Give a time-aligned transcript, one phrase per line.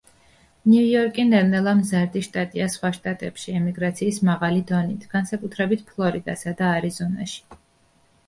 [0.69, 7.45] ნიუ-იორკი ნელა მზარდი შტატია სხვა შტატებში ემიგრაციის მაღალი დონით, განსაკუთრებით ფლორიდასა და არიზონაში.